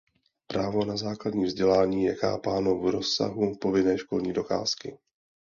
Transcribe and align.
Právo 0.47 0.85
na 0.85 0.97
základní 0.97 1.45
vzdělání 1.45 2.03
je 2.03 2.15
chápáno 2.15 2.75
v 2.77 2.87
rozsahu 2.89 3.55
povinné 3.55 3.97
školní 3.97 4.33
docházky. 4.33 4.97